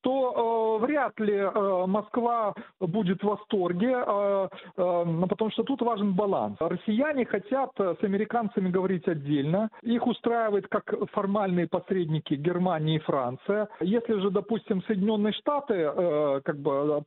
то 0.00 0.78
э, 0.80 0.84
вряд 0.84 1.18
ли 1.20 1.34
э, 1.34 1.86
Москва 1.86 2.54
будет 2.80 3.22
в 3.22 3.26
восторге, 3.26 3.94
э, 4.06 4.48
э, 4.76 5.26
потому 5.28 5.50
что 5.50 5.62
тут 5.62 5.82
важен 5.82 6.14
баланс. 6.14 6.45
Россияне 6.58 7.24
хотят 7.24 7.70
с 7.76 8.02
американцами 8.02 8.70
говорить 8.70 9.08
отдельно. 9.08 9.70
Их 9.82 10.06
устраивает 10.06 10.68
как 10.68 10.94
формальные 11.12 11.66
посредники 11.68 12.34
Германия 12.34 12.96
и 12.96 13.00
Франция. 13.00 13.68
Если 13.80 14.20
же, 14.20 14.30
допустим, 14.30 14.82
Соединенные 14.82 15.32
Штаты 15.32 15.74
э, 15.74 16.40
как 16.44 16.58
бы 16.58 17.04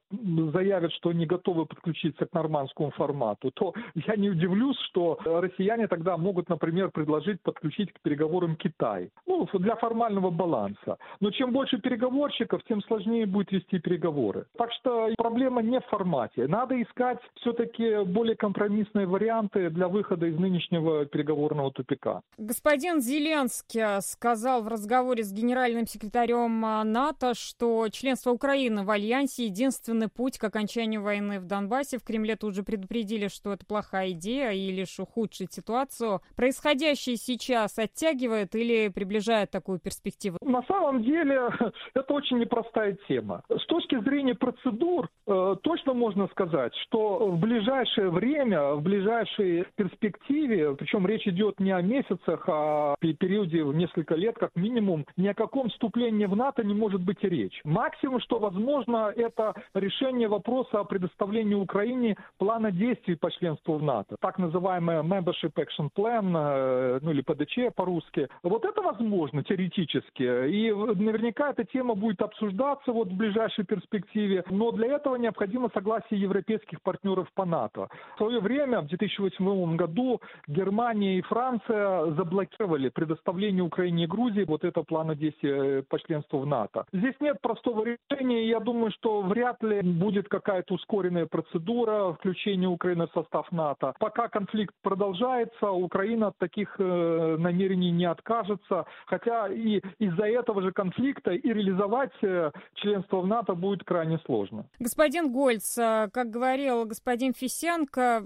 заявят, 0.54 0.92
что 0.94 1.12
не 1.12 1.26
готовы 1.26 1.66
подключиться 1.66 2.26
к 2.26 2.34
нормандскому 2.34 2.92
формату, 2.92 3.52
то 3.52 3.74
я 3.96 4.16
не 4.16 4.30
удивлюсь, 4.30 4.78
что 4.90 5.20
россияне 5.26 5.88
тогда 5.88 6.18
могут, 6.18 6.50
например, 6.50 6.90
предложить 6.92 7.42
подключить 7.42 7.92
к 7.94 8.02
переговорам 8.02 8.56
Китай. 8.56 9.10
Ну, 9.26 9.48
для 9.54 9.76
формального 9.76 10.30
баланса. 10.30 10.98
Но 11.20 11.32
чем 11.32 11.52
больше 11.52 11.78
переговорщиков, 11.78 12.62
тем 12.68 12.82
сложнее 12.84 13.26
будет 13.26 13.52
вести 13.52 13.80
переговоры. 13.80 14.46
Так 14.58 14.72
что 14.74 15.10
проблема 15.18 15.62
не 15.62 15.80
в 15.80 15.86
формате. 15.86 16.48
Надо 16.48 16.82
искать 16.82 17.20
все-таки 17.36 18.04
более 18.06 18.36
компромиссные 18.36 19.06
варианты 19.06 19.29
для 19.70 19.88
выхода 19.88 20.26
из 20.26 20.38
нынешнего 20.38 21.06
переговорного 21.06 21.72
тупика. 21.72 22.22
Господин 22.38 23.02
Зеленский 23.02 24.02
сказал 24.02 24.64
в 24.64 24.68
разговоре 24.68 25.24
с 25.24 25.32
генеральным 25.32 25.86
секретарем 25.88 26.66
а, 26.66 26.84
НАТО, 26.84 27.34
что 27.34 27.88
членство 27.90 28.32
Украины 28.32 28.84
в 28.84 28.90
Альянсе 28.90 29.46
единственный 29.46 30.08
путь 30.08 30.38
к 30.38 30.44
окончанию 30.44 31.02
войны 31.02 31.40
в 31.40 31.46
Донбассе. 31.46 31.98
В 31.98 32.04
Кремле 32.04 32.36
тут 32.36 32.56
же 32.56 32.64
предупредили, 32.64 33.28
что 33.28 33.54
это 33.54 33.66
плохая 33.66 34.12
идея 34.12 34.52
и 34.52 34.72
лишь 34.72 35.00
ухудшит 35.00 35.54
ситуацию. 35.54 36.22
Происходящее 36.36 37.18
сейчас 37.18 37.78
оттягивает 37.78 38.56
или 38.56 38.90
приближает 38.90 39.52
такую 39.52 39.80
перспективу? 39.80 40.38
На 40.42 40.64
самом 40.64 41.04
деле 41.04 41.50
это 41.94 42.14
очень 42.14 42.40
непростая 42.40 42.98
тема. 43.08 43.44
С 43.50 43.66
точки 43.68 44.00
зрения 44.02 44.36
процедур 44.36 45.10
э, 45.28 45.56
точно 45.62 45.94
можно 45.94 46.28
сказать, 46.30 46.74
что 46.88 47.28
в 47.28 47.40
ближайшее 47.40 48.10
время, 48.10 48.74
в 48.74 48.82
ближайшей 49.20 49.66
перспективе, 49.76 50.76
причем 50.76 51.06
речь 51.08 51.28
идет 51.28 51.60
не 51.60 51.72
о 51.72 51.82
месяцах, 51.82 52.44
а 52.48 52.94
о 52.94 52.96
периоде 53.00 53.64
в 53.64 53.74
несколько 53.74 54.16
лет 54.16 54.36
как 54.38 54.56
минимум, 54.56 55.06
ни 55.18 55.28
о 55.28 55.34
каком 55.34 55.70
вступлении 55.70 56.26
в 56.26 56.36
НАТО 56.36 56.64
не 56.64 56.74
может 56.74 57.02
быть 57.02 57.18
и 57.22 57.30
речь. 57.30 57.60
Максимум, 57.64 58.20
что 58.22 58.40
возможно, 58.40 59.12
это 59.16 59.54
решение 59.74 60.28
вопроса 60.28 60.80
о 60.80 60.84
предоставлении 60.84 61.56
Украине 61.56 62.16
плана 62.38 62.72
действий 62.72 63.16
по 63.16 63.32
членству 63.32 63.78
в 63.78 63.84
НАТО. 63.84 64.16
Так 64.20 64.40
называемый 64.40 64.98
Membership 64.98 65.54
Action 65.56 65.90
Plan, 65.96 66.32
э, 66.36 67.00
ну 67.02 67.12
или 67.12 67.22
ПДЧ 67.22 67.76
по-русски. 67.76 68.28
Вот 68.44 68.66
это 68.66 68.82
возможно 68.82 69.44
теоретически. 69.44 70.24
И 70.24 70.72
наверняка 70.72 71.52
эта 71.52 71.64
тема 71.64 71.96
будет 71.96 72.22
обсуждаться 72.22 72.92
вот 72.92 73.10
в 73.10 73.16
ближайшей 73.16 73.66
перспективе. 73.66 74.44
Но 74.50 74.72
для 74.72 74.96
этого 74.96 75.16
необходимо 75.16 75.70
согласие 75.74 76.22
европейских 76.22 76.82
партнеров 76.82 77.28
по 77.34 77.46
НАТО. 77.46 77.90
В 78.16 78.18
свое 78.18 78.40
время, 78.40 78.82
в 78.82 78.88
2008 79.18 79.76
году, 79.76 80.22
Германия 80.48 81.18
и 81.18 81.22
Франция 81.22 82.12
заблокировали 82.12 82.90
предоставление 82.90 83.64
Украине 83.64 84.04
и 84.04 84.08
Грузии 84.08 84.44
вот 84.44 84.64
этого 84.64 84.84
плана 84.84 85.16
действий 85.16 85.80
э, 85.80 85.84
по 85.88 86.00
членству 86.00 86.40
в 86.40 86.46
НАТО. 86.46 86.86
Здесь 86.94 87.16
нет 87.20 87.42
простого 87.42 87.84
решения. 87.86 88.48
Я 88.48 88.60
думаю, 88.60 88.92
что 88.92 89.22
вряд 89.22 89.62
ли 89.64 89.82
будет 89.82 90.28
какая-то 90.28 90.74
ускоренная 90.76 91.26
процедура 91.26 92.14
включения 92.14 92.68
Украины 92.68 93.08
в 93.08 93.12
состав 93.14 93.52
НАТО. 93.52 93.94
Пока 94.00 94.28
конфликт 94.28 94.74
продолжается, 94.82 95.72
Украина 95.72 96.28
от 96.28 96.38
таких 96.38 96.76
э, 96.80 97.38
намерений 97.40 97.92
не 97.92 98.06
откажется. 98.06 98.86
Хотя 99.06 99.48
и 99.48 99.82
из-за 100.00 100.26
этого 100.26 100.62
же 100.62 100.72
конфликта 100.72 101.32
и 101.32 101.54
реализовать 101.54 102.12
э, 102.22 102.52
членство 102.76 103.22
в 103.22 103.28
НАТО 103.28 103.56
будет 103.56 103.84
крайне 103.84 104.20
сложно. 104.26 104.66
Господин 104.80 105.32
Гольц, 105.32 105.78
э, 105.78 106.10
как 106.14 106.30
говорил 106.30 106.86
господин 106.86 107.34
Фисенко, 107.34 108.22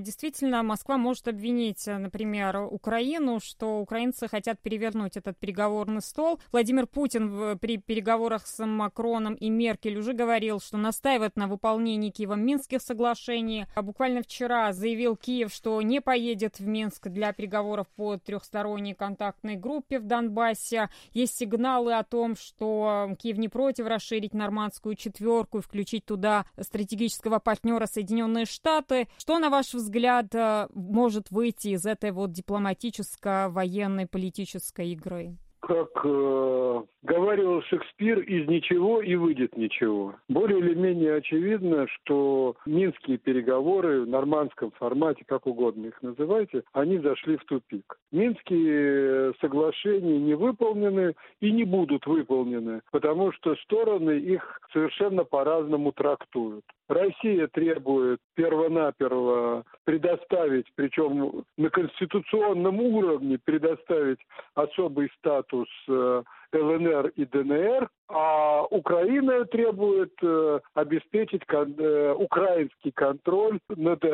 действительно 0.00 0.25
Москва 0.42 0.98
может 0.98 1.28
обвинить, 1.28 1.86
например, 1.86 2.56
Украину, 2.70 3.40
что 3.40 3.80
украинцы 3.80 4.28
хотят 4.28 4.58
перевернуть 4.60 5.16
этот 5.16 5.38
переговорный 5.38 6.02
стол. 6.02 6.40
Владимир 6.52 6.86
Путин 6.86 7.58
при 7.58 7.78
переговорах 7.78 8.46
с 8.46 8.64
Макроном 8.64 9.34
и 9.34 9.48
Меркель 9.48 9.98
уже 9.98 10.12
говорил, 10.12 10.60
что 10.60 10.76
настаивает 10.78 11.36
на 11.36 11.46
выполнении 11.46 12.10
Киевом 12.10 12.44
Минских 12.44 12.82
соглашений. 12.82 13.66
А 13.74 13.82
буквально 13.82 14.22
вчера 14.22 14.72
заявил 14.72 15.16
Киев, 15.16 15.52
что 15.52 15.80
не 15.82 16.00
поедет 16.00 16.58
в 16.58 16.66
Минск 16.66 17.08
для 17.08 17.32
переговоров 17.32 17.86
по 17.96 18.16
трехсторонней 18.16 18.94
контактной 18.94 19.56
группе 19.56 19.98
в 19.98 20.06
Донбассе. 20.06 20.90
Есть 21.12 21.36
сигналы 21.36 21.94
о 21.94 22.04
том, 22.04 22.36
что 22.36 23.14
Киев 23.18 23.38
не 23.38 23.48
против 23.48 23.86
расширить 23.86 24.34
нормандскую 24.34 24.96
четверку 24.96 25.58
и 25.58 25.62
включить 25.62 26.04
туда 26.04 26.46
стратегического 26.60 27.38
партнера 27.38 27.86
Соединенные 27.86 28.46
Штаты. 28.46 29.08
Что, 29.18 29.38
на 29.38 29.50
ваш 29.50 29.74
взгляд, 29.74 30.05
э, 30.34 30.68
может 30.74 31.30
выйти 31.30 31.68
из 31.68 31.86
этой 31.86 32.12
вот 32.12 32.32
дипломатической 32.32 33.16
экономическо-военной 33.16 34.06
политической 34.06 34.92
игры? 34.92 35.36
как 35.60 35.88
э, 36.04 36.82
говаривал 37.02 37.60
Шекспир, 37.62 38.20
из 38.20 38.46
ничего 38.46 39.02
и 39.02 39.16
выйдет 39.16 39.56
ничего. 39.56 40.14
Более 40.28 40.60
или 40.60 40.74
менее 40.74 41.16
очевидно, 41.16 41.88
что 41.88 42.54
минские 42.66 43.18
переговоры 43.18 44.02
в 44.02 44.08
нормандском 44.08 44.70
формате, 44.78 45.24
как 45.26 45.48
угодно 45.48 45.86
их 45.86 46.00
называйте, 46.02 46.62
они 46.72 46.98
зашли 46.98 47.36
в 47.36 47.44
тупик. 47.46 47.98
Минские 48.12 49.34
соглашения 49.40 50.20
не 50.20 50.34
выполнены 50.34 51.14
и 51.40 51.50
не 51.50 51.64
будут 51.64 52.06
выполнены, 52.06 52.82
потому 52.92 53.32
что 53.32 53.56
стороны 53.56 54.12
их 54.20 54.60
совершенно 54.72 55.24
по-разному 55.24 55.90
трактуют. 55.90 56.64
Россия 56.88 57.48
требует 57.48 58.20
первонаперво 58.34 59.64
предоставить, 59.84 60.66
причем 60.76 61.44
на 61.56 61.70
конституционном 61.70 62.80
уровне 62.80 63.38
предоставить 63.44 64.20
особый 64.54 65.10
статус 65.18 65.68
э, 65.88 66.22
ЛНР 66.52 67.08
и 67.16 67.24
ДНР, 67.24 67.88
а 68.08 68.62
Украина 68.70 69.44
требует 69.46 70.12
э, 70.22 70.60
обеспечить 70.74 71.42
э, 71.50 72.14
украинский 72.16 72.92
контроль 72.92 73.58
над 73.68 74.04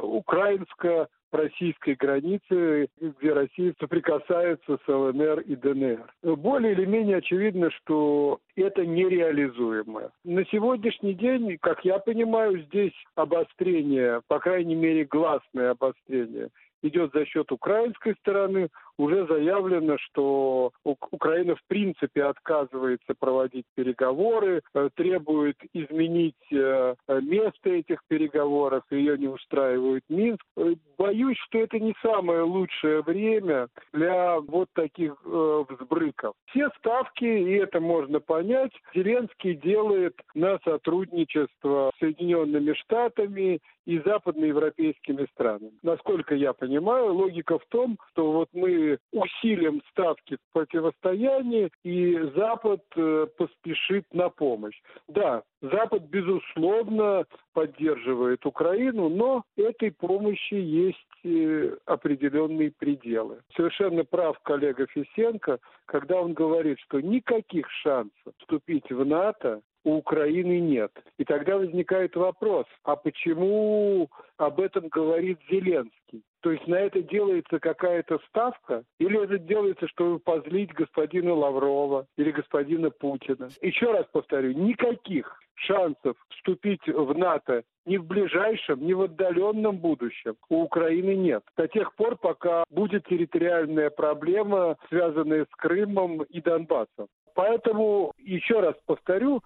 украинско 0.00 1.08
российской 1.32 1.94
границы, 1.94 2.88
где 3.00 3.32
Россия 3.32 3.74
соприкасается 3.80 4.78
с 4.84 4.88
ЛНР 4.88 5.40
и 5.40 5.56
ДНР. 5.56 6.12
Более 6.22 6.72
или 6.72 6.84
менее 6.84 7.18
очевидно, 7.18 7.70
что 7.70 8.40
это 8.56 8.84
нереализуемо. 8.86 10.10
На 10.24 10.44
сегодняшний 10.46 11.14
день, 11.14 11.58
как 11.60 11.84
я 11.84 11.98
понимаю, 11.98 12.60
здесь 12.62 12.94
обострение, 13.14 14.20
по 14.28 14.38
крайней 14.38 14.74
мере 14.74 15.04
гласное 15.04 15.70
обострение, 15.70 16.48
идет 16.82 17.12
за 17.12 17.24
счет 17.26 17.50
украинской 17.52 18.14
стороны. 18.20 18.68
Уже 19.02 19.26
заявлено, 19.26 19.96
что 19.98 20.70
Украина 20.84 21.56
в 21.56 21.64
принципе 21.66 22.22
отказывается 22.22 23.14
проводить 23.18 23.64
переговоры, 23.74 24.62
э, 24.74 24.90
требует 24.94 25.56
изменить 25.72 26.36
э, 26.52 26.94
место 27.08 27.70
этих 27.70 27.98
переговоров, 28.06 28.84
ее 28.90 29.18
не 29.18 29.26
устраивает 29.26 30.04
Минск. 30.08 30.44
Э, 30.56 30.74
боюсь, 30.96 31.36
что 31.48 31.58
это 31.58 31.80
не 31.80 31.96
самое 32.00 32.42
лучшее 32.42 33.02
время 33.02 33.66
для 33.92 34.38
вот 34.38 34.68
таких 34.72 35.16
э, 35.24 35.64
взбрыков. 35.68 36.34
Все 36.50 36.68
ставки, 36.78 37.24
и 37.24 37.54
это 37.54 37.80
можно 37.80 38.20
понять, 38.20 38.70
Зеленский 38.94 39.54
делает 39.54 40.14
на 40.36 40.60
сотрудничество 40.64 41.90
с 41.96 41.98
Соединенными 41.98 42.72
Штатами 42.74 43.60
и 43.84 43.98
западноевропейскими 43.98 45.26
странами. 45.32 45.72
Насколько 45.82 46.34
я 46.34 46.52
понимаю, 46.52 47.12
логика 47.14 47.58
в 47.58 47.66
том, 47.68 47.98
что 48.10 48.30
вот 48.30 48.48
мы 48.52 48.91
усилим 49.12 49.82
ставки 49.90 50.36
в 50.36 50.52
противостоянии, 50.52 51.70
и 51.84 52.18
Запад 52.34 52.82
э, 52.96 53.26
поспешит 53.36 54.04
на 54.12 54.28
помощь. 54.28 54.80
Да, 55.08 55.42
Запад, 55.60 56.02
безусловно, 56.04 57.24
поддерживает 57.52 58.44
Украину, 58.46 59.08
но 59.08 59.44
этой 59.56 59.92
помощи 59.92 60.54
есть 60.54 60.98
э, 61.24 61.76
определенные 61.86 62.72
пределы. 62.72 63.40
Совершенно 63.54 64.04
прав 64.04 64.38
коллега 64.40 64.86
Фисенко, 64.86 65.58
когда 65.86 66.20
он 66.20 66.32
говорит, 66.32 66.78
что 66.80 67.00
никаких 67.00 67.70
шансов 67.70 68.12
вступить 68.38 68.90
в 68.90 69.04
НАТО 69.04 69.60
у 69.84 69.96
Украины 69.96 70.60
нет. 70.60 70.92
И 71.18 71.24
тогда 71.24 71.58
возникает 71.58 72.16
вопрос, 72.16 72.66
а 72.84 72.96
почему 72.96 74.08
об 74.36 74.60
этом 74.60 74.88
говорит 74.88 75.38
Зеленский? 75.50 76.22
То 76.40 76.50
есть 76.50 76.66
на 76.66 76.74
это 76.74 77.02
делается 77.02 77.60
какая-то 77.60 78.18
ставка? 78.28 78.82
Или 78.98 79.22
это 79.22 79.38
делается, 79.38 79.86
чтобы 79.88 80.18
позлить 80.18 80.72
господина 80.72 81.34
Лаврова 81.34 82.06
или 82.16 82.32
господина 82.32 82.90
Путина? 82.90 83.48
Еще 83.60 83.90
раз 83.92 84.06
повторю, 84.12 84.52
никаких 84.52 85.40
шансов 85.54 86.16
вступить 86.30 86.86
в 86.86 87.16
НАТО 87.16 87.62
ни 87.86 87.96
в 87.96 88.04
ближайшем, 88.04 88.84
ни 88.84 88.92
в 88.92 89.02
отдаленном 89.02 89.78
будущем 89.78 90.36
у 90.48 90.62
Украины 90.62 91.14
нет. 91.14 91.42
До 91.56 91.68
тех 91.68 91.94
пор, 91.94 92.16
пока 92.16 92.64
будет 92.70 93.06
территориальная 93.06 93.90
проблема, 93.90 94.76
связанная 94.88 95.44
с 95.44 95.56
Крымом 95.56 96.22
и 96.22 96.40
Донбассом. 96.40 97.06
Поэтому, 97.34 98.12
еще 98.18 98.60
раз 98.60 98.74
повторю, 98.86 99.42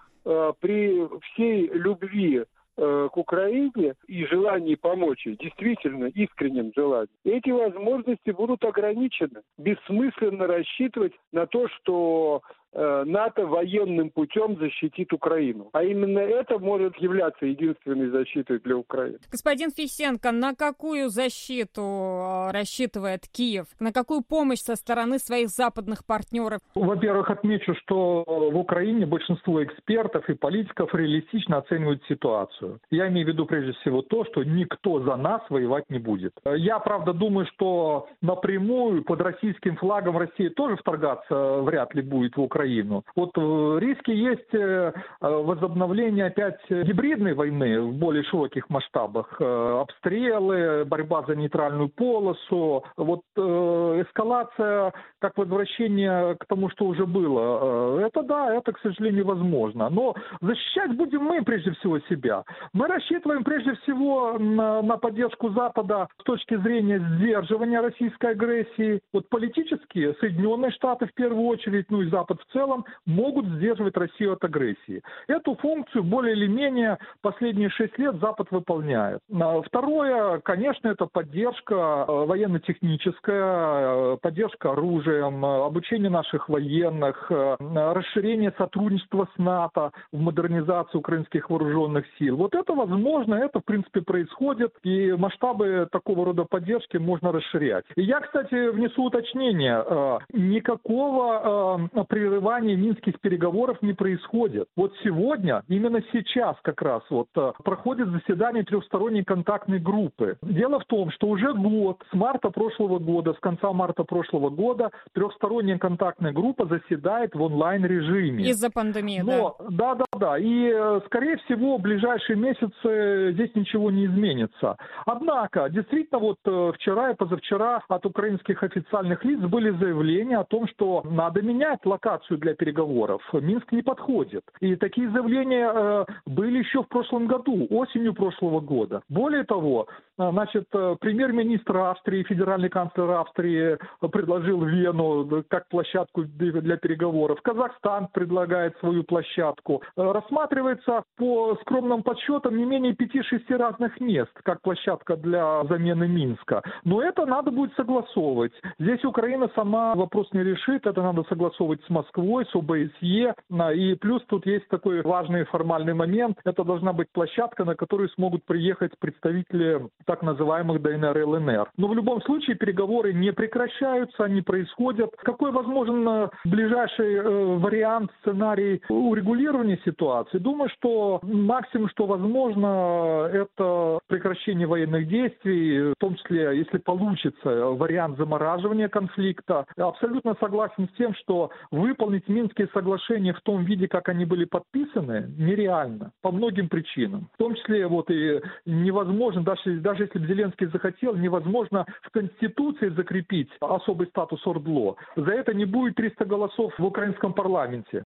при 0.59 1.07
всей 1.21 1.67
любви 1.69 2.43
э, 2.77 3.09
к 3.11 3.17
Украине 3.17 3.93
и 4.07 4.25
желании 4.25 4.75
помочь 4.75 5.25
ей, 5.25 5.37
действительно 5.37 6.05
искреннем 6.05 6.71
желании, 6.75 7.09
эти 7.23 7.49
возможности 7.49 8.31
будут 8.31 8.63
ограничены. 8.63 9.41
Бессмысленно 9.57 10.47
рассчитывать 10.47 11.13
на 11.31 11.47
то, 11.47 11.67
что 11.69 12.41
Э, 12.66 12.66
НАТО 12.73 13.45
военным 13.45 14.09
путем 14.09 14.57
защитит 14.59 15.13
Украину. 15.13 15.69
А 15.73 15.83
именно 15.83 16.19
это 16.19 16.59
может 16.59 16.95
являться 16.97 17.45
единственной 17.45 18.09
защитой 18.09 18.59
для 18.59 18.77
Украины. 18.77 19.19
Господин 19.31 19.71
Фисенко, 19.71 20.31
на 20.31 20.53
какую 20.53 21.09
защиту 21.09 21.81
э, 21.81 22.51
рассчитывает 22.51 23.27
Киев? 23.31 23.67
На 23.79 23.91
какую 23.91 24.21
помощь 24.21 24.59
со 24.59 24.75
стороны 24.75 25.19
своих 25.19 25.49
западных 25.49 26.05
партнеров? 26.05 26.59
Во-первых, 26.75 27.29
отмечу, 27.29 27.73
что 27.83 28.23
в 28.27 28.57
Украине 28.57 29.05
большинство 29.05 29.63
экспертов 29.63 30.29
и 30.29 30.33
политиков 30.33 30.93
реалистично 30.93 31.57
оценивают 31.57 32.03
ситуацию. 32.07 32.79
Я 32.91 33.07
имею 33.07 33.27
в 33.27 33.29
виду 33.29 33.45
прежде 33.45 33.73
всего 33.81 34.01
то, 34.01 34.25
что 34.25 34.43
никто 34.43 35.01
за 35.01 35.15
нас 35.15 35.41
воевать 35.49 35.85
не 35.89 35.99
будет. 35.99 36.33
Я, 36.45 36.79
правда, 36.79 37.13
думаю, 37.13 37.47
что 37.53 38.07
напрямую 38.21 39.03
под 39.03 39.21
российским 39.21 39.77
флагом 39.77 40.17
Россия 40.17 40.49
тоже 40.49 40.75
вторгаться 40.75 41.61
вряд 41.61 41.95
ли 41.95 42.01
будет 42.01 42.35
в 42.35 42.41
Украину 42.41 42.56
Украину. 42.57 43.03
Вот 43.15 43.31
э, 43.37 43.77
риски 43.79 44.11
есть 44.11 44.53
э, 44.53 44.91
возобновления 45.21 46.25
опять 46.25 46.59
гибридной 46.69 47.33
войны 47.33 47.81
в 47.81 47.93
более 47.93 48.23
широких 48.23 48.69
масштабах. 48.69 49.35
Э, 49.39 49.81
обстрелы, 49.81 50.85
борьба 50.85 51.23
за 51.27 51.35
нейтральную 51.35 51.89
полосу, 51.89 52.83
вот 52.97 53.21
эскалация 53.35 54.93
как 55.19 55.37
возвращение 55.37 56.35
к 56.35 56.45
тому, 56.47 56.69
что 56.69 56.85
уже 56.85 57.05
было. 57.05 57.99
Это 57.99 58.23
да, 58.23 58.53
это, 58.53 58.71
к 58.71 58.79
сожалению, 58.79 59.25
возможно. 59.25 59.89
Но 59.89 60.15
защищать 60.41 60.95
будем 60.95 61.21
мы 61.21 61.43
прежде 61.43 61.71
всего 61.71 61.99
себя. 62.09 62.43
Мы 62.73 62.87
рассчитываем 62.87 63.43
прежде 63.43 63.73
всего 63.75 64.37
на, 64.39 64.81
на 64.81 64.97
поддержку 64.97 65.49
Запада 65.49 66.07
с 66.19 66.23
точки 66.23 66.57
зрения 66.57 66.99
сдерживания 67.15 67.81
российской 67.81 68.31
агрессии. 68.31 68.99
Вот 69.13 69.29
политически 69.29 70.15
Соединенные 70.19 70.71
Штаты 70.71 71.05
в 71.05 71.13
первую 71.13 71.45
очередь, 71.47 71.85
ну 71.89 72.01
и 72.01 72.09
Запад 72.09 72.39
в 72.47 72.53
целом 72.53 72.85
могут 73.05 73.45
сдерживать 73.45 73.97
Россию 73.97 74.33
от 74.33 74.43
агрессии. 74.43 75.01
Эту 75.27 75.55
функцию 75.55 76.03
более 76.03 76.35
или 76.35 76.47
менее 76.47 76.97
последние 77.21 77.69
шесть 77.69 77.97
лет 77.97 78.15
Запад 78.19 78.47
выполняет. 78.51 79.19
А 79.33 79.61
второе, 79.61 80.39
конечно, 80.39 80.87
это 80.87 81.05
поддержка 81.05 82.05
э, 82.07 82.25
военно-техническая, 82.25 84.13
э, 84.13 84.17
поддержка 84.21 84.71
оружием, 84.71 85.45
э, 85.45 85.65
обучение 85.65 86.09
наших 86.09 86.49
военных, 86.49 87.29
расширение 87.29 88.53
сотрудничества 88.57 89.27
с 89.35 89.37
НАТО 89.37 89.91
в 90.11 90.19
модернизацию 90.19 90.99
украинских 90.99 91.49
вооруженных 91.49 92.05
сил. 92.17 92.37
Вот 92.37 92.55
это 92.55 92.73
возможно, 92.73 93.35
это 93.35 93.59
в 93.59 93.65
принципе 93.65 94.01
происходит, 94.01 94.73
и 94.83 95.11
масштабы 95.13 95.87
такого 95.91 96.25
рода 96.25 96.45
поддержки 96.45 96.97
можно 96.97 97.31
расширять. 97.31 97.85
И 97.95 98.03
я, 98.03 98.19
кстати, 98.19 98.69
внесу 98.69 99.03
уточнение. 99.03 100.19
Никакого 100.33 101.89
прерывания 102.07 102.36
прерывания 102.37 102.75
минских 102.75 103.19
переговоров 103.19 103.77
не 103.81 103.93
происходит. 103.93 104.67
Вот 104.75 104.93
сегодня, 105.03 105.63
именно 105.67 106.01
сейчас 106.13 106.55
как 106.61 106.81
раз 106.81 107.01
вот 107.09 107.27
э, 107.35 107.53
проходит 107.63 108.09
заседание 108.09 108.63
трехсторонней 108.63 109.23
контактной 109.23 109.79
группы. 109.79 110.37
Дело 110.43 110.79
в 110.79 110.85
том, 110.85 111.09
что 111.11 111.27
уже 111.27 111.53
год, 111.53 112.03
с 112.11 112.13
марта 112.15 112.49
прошлого 112.49 112.99
года, 112.99 113.33
с 113.33 113.39
конца 113.39 113.73
марта 113.73 114.03
прошлого 114.03 114.49
года, 114.49 114.91
трехсторонняя 115.13 115.79
контактная 115.79 116.31
группа 116.31 116.67
заседает 116.67 117.33
в 117.33 117.41
онлайн-режиме. 117.41 118.43
Из-за 118.49 118.69
пандемии, 118.69 119.21
Но, 119.21 119.55
да? 119.59 119.65
Да, 119.69 119.95
да, 119.95 120.05
да. 120.19 120.37
И, 120.37 120.71
э, 120.71 121.01
скорее 121.07 121.37
всего, 121.37 121.77
в 121.77 121.81
ближайшие 121.81 122.37
месяцы 122.37 123.31
здесь 123.33 123.49
ничего 123.55 123.89
не 123.89 124.05
изменится. 124.05 124.77
Однако, 125.05 125.69
действительно, 125.69 126.19
вот 126.19 126.37
э, 126.45 126.71
вчера 126.75 127.11
и 127.11 127.15
позавчера 127.15 127.81
от 127.87 128.05
украинских 128.05 128.61
официальных 128.61 129.25
лиц 129.25 129.39
были 129.39 129.71
заявления 129.71 130.37
о 130.37 130.43
том, 130.43 130.67
что 130.67 131.01
надо 131.09 131.41
менять 131.41 131.79
локацию 131.85 132.26
для 132.35 132.53
переговоров. 132.53 133.21
Минск 133.33 133.71
не 133.71 133.81
подходит. 133.81 134.43
И 134.59 134.75
такие 134.75 135.09
заявления 135.11 135.71
э, 135.73 136.05
были 136.25 136.59
еще 136.59 136.83
в 136.83 136.87
прошлом 136.87 137.27
году, 137.27 137.67
осенью 137.69 138.13
прошлого 138.13 138.59
года. 138.59 139.01
Более 139.07 139.43
того, 139.43 139.87
Значит, 140.17 140.65
премьер-министр 140.69 141.77
Австрии, 141.77 142.23
федеральный 142.23 142.69
канцлер 142.69 143.11
Австрии 143.11 143.77
предложил 144.11 144.63
Вену 144.63 145.43
как 145.47 145.67
площадку 145.69 146.23
для 146.23 146.77
переговоров. 146.77 147.39
Казахстан 147.41 148.07
предлагает 148.13 148.75
свою 148.79 149.03
площадку. 149.03 149.83
Рассматривается 149.95 151.03
по 151.17 151.55
скромным 151.61 152.01
подсчетам 152.01 152.57
не 152.57 152.65
менее 152.65 152.93
5-6 152.93 153.55
разных 153.57 153.99
мест, 153.99 154.31
как 154.43 154.61
площадка 154.61 155.17
для 155.17 155.63
замены 155.65 156.07
Минска. 156.07 156.63
Но 156.83 157.01
это 157.01 157.25
надо 157.25 157.51
будет 157.51 157.75
согласовывать. 157.75 158.53
Здесь 158.79 159.03
Украина 159.05 159.49
сама 159.53 159.93
вопрос 159.95 160.27
не 160.33 160.43
решит, 160.43 160.87
это 160.87 161.01
надо 161.01 161.23
согласовывать 161.29 161.83
с 161.85 161.89
Москвой, 161.89 162.45
с 162.45 162.55
ОБСЕ. 162.55 163.35
И 163.75 163.95
плюс 163.95 164.23
тут 164.27 164.45
есть 164.47 164.67
такой 164.69 165.01
важный 165.03 165.45
формальный 165.45 165.93
момент. 165.93 166.39
Это 166.43 166.63
должна 166.63 166.91
быть 166.93 167.11
площадка, 167.11 167.65
на 167.65 167.75
которую 167.75 168.09
смогут 168.09 168.43
приехать 168.45 168.97
представители 168.99 169.87
так 170.07 170.23
называемых 170.23 170.81
ДНР 170.81 171.17
и 171.19 171.23
ЛНР. 171.23 171.69
Но 171.77 171.87
в 171.87 171.93
любом 171.93 172.21
случае 172.23 172.55
переговоры 172.55 173.13
не 173.13 173.31
прекращаются, 173.31 174.23
они 174.23 174.41
происходят. 174.41 175.11
Какой 175.17 175.51
возможен 175.51 176.07
э, 176.07 176.29
ближайший 176.45 177.15
э, 177.15 177.57
вариант, 177.57 178.09
сценарий 178.21 178.81
урегулирования 178.89 179.79
ситуации? 179.85 180.39
Думаю, 180.39 180.69
что 180.77 181.19
максимум, 181.21 181.89
что 181.89 182.05
возможно, 182.05 183.29
это 183.31 183.99
прекращение 184.07 184.65
военных 184.65 185.07
действий, 185.07 185.91
в 185.91 185.95
том 185.99 186.15
числе, 186.15 186.57
если 186.57 186.77
получится 186.77 187.49
вариант 187.71 188.17
замораживания 188.17 188.87
конфликта. 188.87 189.65
Абсолютно 189.77 190.35
согласен 190.39 190.87
с 190.87 190.97
тем, 190.97 191.13
что 191.15 191.51
выполнить 191.71 192.27
Минские 192.27 192.69
соглашения 192.73 193.33
в 193.33 193.41
том 193.41 193.63
виде, 193.65 193.87
как 193.87 194.09
они 194.09 194.25
были 194.25 194.45
подписаны, 194.45 195.33
нереально 195.37 196.11
по 196.21 196.31
многим 196.31 196.69
причинам. 196.69 197.29
В 197.33 197.37
том 197.37 197.55
числе 197.55 197.87
вот 197.87 198.09
и 198.09 198.41
невозможно, 198.65 199.43
даже, 199.43 199.96
даже 199.97 200.09
если 200.13 200.19
бы 200.19 200.27
Зеленский 200.27 200.67
захотел, 200.67 201.15
невозможно 201.15 201.85
в 202.03 202.11
Конституции 202.11 202.89
закрепить 202.89 203.49
особый 203.59 204.07
статус 204.07 204.45
Ордло. 204.45 204.95
За 205.15 205.31
это 205.31 205.53
не 205.53 205.65
будет 205.65 205.95
300 205.95 206.25
голосов 206.25 206.73
в 206.77 206.85
украинском 206.85 207.33
парламенте. 207.33 207.89